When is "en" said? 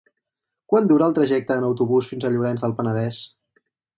1.61-1.67